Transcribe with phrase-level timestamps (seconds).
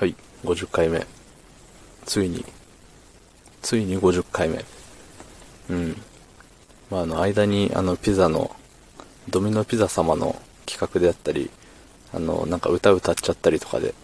[0.00, 1.06] はい、50回目。
[2.06, 2.42] ついに、
[3.60, 4.64] ついに50回目。
[5.68, 5.96] うん。
[6.90, 8.50] まあ、あの、間に、あの、ピザの、
[9.28, 11.50] ドミノピザ様の企画であったり、
[12.14, 13.94] あの、なんか歌歌っちゃったりとかで、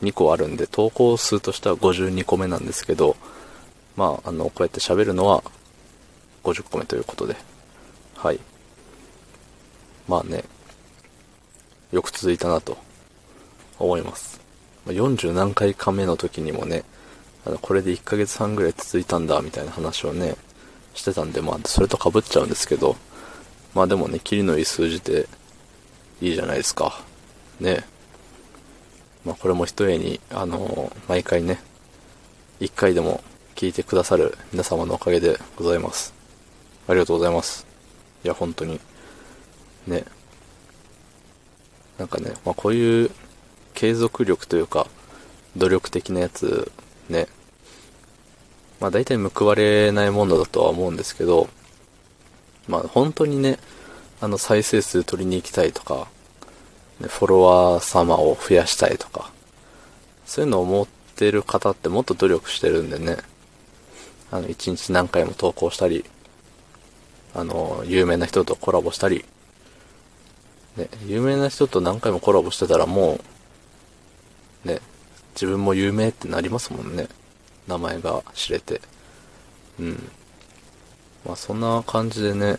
[0.00, 3.16] 2個あるんで、投稿数としては52個目なんですけど、
[3.96, 5.42] まあ、あの、こうやって喋るのは、
[6.44, 7.34] 50個目ということで、
[8.14, 8.38] はい。
[10.06, 10.44] まあね、
[11.90, 12.78] よく続いたなと
[13.80, 14.45] 思います。
[14.86, 16.84] ま40何回か目の時にもね、
[17.44, 20.36] あのこれで1ヶ月半ぐらい続いたんだみたいな話をね、
[20.94, 22.96] してたんで、まあそれと被っちゃうんですけど、
[23.74, 25.28] まあでもね、キリのいい数字で
[26.20, 27.02] いいじゃないですか。
[27.60, 27.84] ね。
[29.24, 31.60] まあこれも一重に、あの毎回ね、
[32.60, 33.22] 1回でも
[33.54, 36.14] 聞いてくださる皆様のおかげでございます。
[36.88, 37.66] ありがとうございます。
[38.24, 38.80] いや、本当に。
[39.86, 40.04] ね。
[41.98, 43.10] なんかね、まあこういう
[43.76, 44.88] 継続力というか、
[45.56, 46.72] 努力的なやつ、
[47.08, 47.28] ね。
[48.80, 51.48] まあ大体報われないものだとは思うんですけど、
[52.66, 53.58] まあ本当にね、
[54.20, 56.08] あの再生数取りに行きたいとか、
[57.00, 59.30] フォロワー様を増やしたいとか、
[60.24, 63.18] そういうのを思ってる方ってもっと努力してるんでね、
[64.30, 66.04] あの一日何回も投稿したり、
[67.34, 69.26] あの、有名な人とコラボしたり、
[70.76, 73.20] ね、有名な人と何回もコラボしてたらもう、
[75.36, 77.08] 自分も有名ってなりますもんね。
[77.68, 78.80] 名前が知れて。
[79.78, 80.10] うん。
[81.26, 82.56] まあそんな感じでね、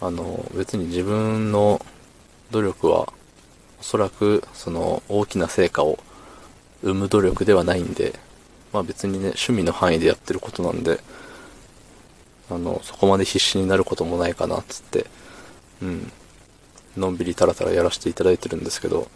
[0.00, 1.84] あの、別に自分の
[2.50, 3.12] 努力は、
[3.80, 5.98] おそらくその大きな成果を
[6.82, 8.18] 生む努力ではないんで、
[8.74, 11.00] まあ別にね、趣味の範囲でやってることなんで、
[12.50, 15.06] あの、そこまで必死になることもないかな、つって、
[15.80, 16.12] うん。
[16.96, 19.08] のんびりタラタラやらせていただいてるんですけど、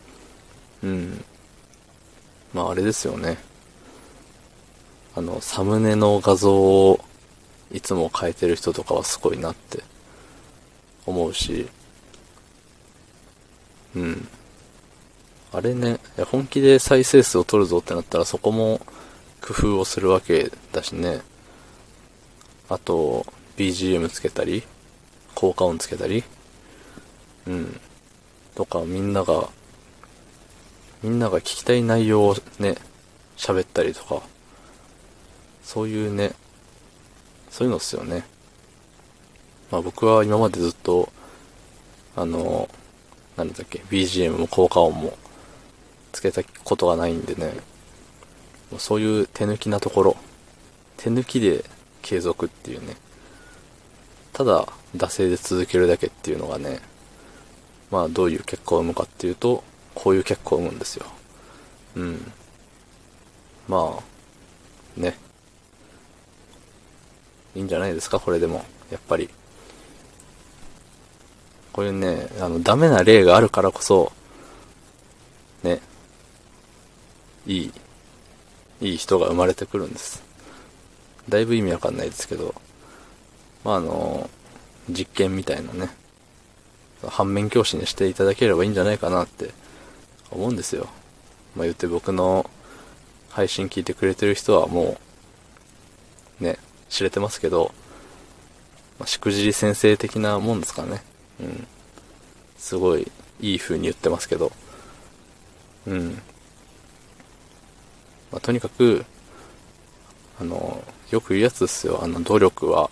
[0.83, 1.25] うん。
[2.55, 3.37] まああれですよね。
[5.17, 7.05] あの、サムネの画像を
[7.73, 9.83] いつも変えてる人とかはすごいなって
[11.05, 11.69] 思うし、
[13.95, 14.29] うん。
[15.53, 18.81] あれね、本気で再生数を取るぞってなったらそこも
[19.41, 21.21] 工夫をするわけだしね。
[22.69, 23.27] あと、
[23.57, 24.65] BGM つけたり、
[25.35, 26.25] 効果音つけたり、
[27.47, 27.81] うん。
[28.55, 29.49] とか、みんなが、
[31.05, 32.77] みんなが聞きたい内容をね、
[33.37, 34.23] 喋ったりとか、
[35.63, 36.33] そういうね、
[37.51, 38.25] そういうのっすよね。
[39.71, 41.13] まあ僕は今までずっと、
[42.17, 42.71] あの、
[43.37, 45.19] なんだっけ、BGM も効果音も
[46.13, 47.53] つけたことがないんでね、
[48.79, 50.17] そういう手抜きなところ、
[50.97, 51.67] 手抜きで
[52.01, 52.97] 継続っていうね、
[54.33, 54.67] ただ
[54.97, 56.81] 惰性で続けるだけっていうのがね、
[57.91, 59.63] まあどういう結果を生むかっていうと、
[59.95, 61.07] こういう結果を生むんですよ。
[61.97, 62.33] うん。
[63.69, 65.17] まあ、ね。
[67.55, 68.65] いいんじゃないですか、これでも。
[68.91, 69.29] やっぱり。
[71.73, 74.13] こういうね、あの、ダメな例があるからこそ、
[75.63, 75.81] ね、
[77.47, 77.73] いい、
[78.81, 80.23] いい人が生まれてくるんです。
[81.29, 82.55] だいぶ意味わかんないですけど、
[83.65, 84.29] まああの、
[84.89, 85.91] 実験みたいなね、
[87.09, 89.51] 反面教師にしていただければいいんじゃないかなって
[90.31, 90.89] 思うんですよ。
[91.57, 92.51] まあ言って僕の
[93.31, 94.97] 配信聞いてくれてる人はも
[96.41, 96.59] う、ね、
[96.89, 97.73] 知れてますけど、
[98.99, 101.03] まあ、しくじり先生的なもんですからね。
[101.41, 101.67] うん。
[102.57, 104.53] すごいいい風に言ってますけど、
[105.87, 106.13] うん。
[108.31, 109.05] まあ、とにかく、
[110.41, 112.01] あの、よく言うやつですよ。
[112.03, 112.91] あの、努力は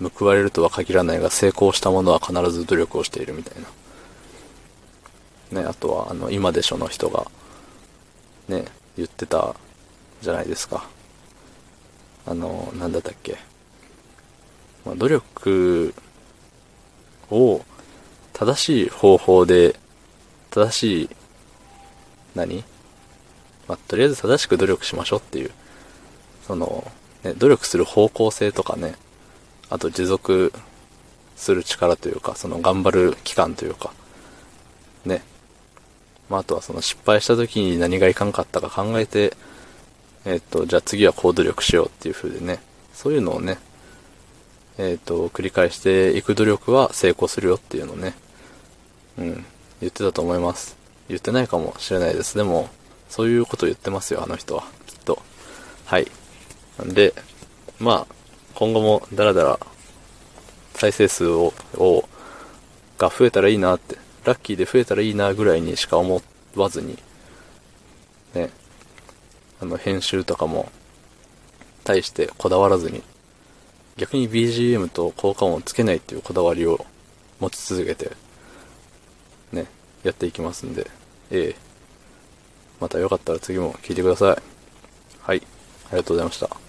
[0.00, 3.68] 報われるとは限らないが、成功した者は必ず努力をしているみたいな。
[5.54, 7.30] ね、あとは、あの、今でしょの人が、
[8.48, 8.64] ね、
[8.96, 9.54] 言ってた
[10.20, 10.88] じゃないですか。
[12.26, 13.38] あの、なんだったっけ。
[14.84, 15.94] まあ、努力
[17.30, 17.64] を
[18.32, 19.78] 正しい方法で、
[20.50, 21.10] 正しい、
[22.34, 22.64] 何？
[23.68, 25.52] まあ、とりあえず正しく努力しましょうっていう、
[26.46, 26.90] その、
[27.22, 28.96] ね、努力する方向性とかね、
[29.70, 30.52] あと持続
[31.36, 33.92] する力というか、その頑張る期間というか、
[35.04, 35.22] ね。
[36.28, 39.36] まあ、あとはその失敗した時に何がいかんかったか考えて、
[40.24, 42.60] えっ、と、じゃあ次はこう努力しようっていう風でね、
[42.94, 43.58] そういうのをね、
[44.78, 48.14] えっ、と、繰り返していく努力は成功するよっていうのをね、
[49.18, 49.44] うん、
[49.80, 50.76] 言ってたと思います。
[51.08, 52.36] 言ってないかもしれないです。
[52.36, 52.70] でも、
[53.08, 54.64] そういうこと言ってますよ、あの人は。
[54.86, 55.22] きっと。
[55.84, 56.10] はい。
[56.78, 57.14] なんで、
[57.78, 58.14] まあ、
[58.54, 59.58] 今後もだらだら
[60.74, 62.08] 再生数を、を、
[62.98, 66.22] が増えたらいいなって、ラッキーで増えたらいいなぐらいにしか思
[66.56, 66.98] わずに、
[68.34, 68.50] ね、
[69.60, 70.70] あの、編集とかも、
[71.84, 73.02] 対してこだわらずに、
[73.96, 76.84] 逆に BGM と効果音をつけないっていうこだわりを
[77.40, 78.10] 持ち続けて、
[79.52, 79.66] ね、
[80.02, 80.90] やっていきますんで、
[81.30, 81.64] ええ
[82.80, 84.42] またよかったら次も聞いてください。
[85.20, 85.42] はい、
[85.88, 86.63] ありがとうございました。